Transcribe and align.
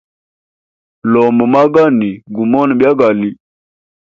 Lamba 1.11 1.45
magani 1.55 2.09
gumone 2.35 2.71
byagali. 2.79 3.29